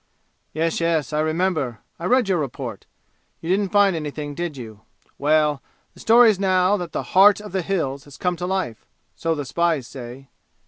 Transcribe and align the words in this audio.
"Yes, 0.51 0.79
yes. 0.79 1.13
I 1.13 1.19
remember. 1.19 1.81
I 1.99 2.05
read 2.05 2.27
your 2.27 2.39
report. 2.39 2.87
You 3.39 3.49
didn't 3.51 3.69
find 3.71 3.95
anything, 3.95 4.33
did 4.33 4.57
you? 4.57 4.81
Well. 5.19 5.61
The 5.93 5.99
story 5.99 6.31
is 6.31 6.39
now 6.39 6.75
that 6.77 6.91
the 6.91 7.03
'Heart 7.13 7.39
of 7.39 7.51
the 7.51 7.61
Hills' 7.61 8.05
has 8.05 8.17
come 8.17 8.35
to 8.37 8.47
life. 8.47 8.87
So 9.15 9.35
the 9.35 9.45
spies 9.45 9.85
say." 9.85 10.29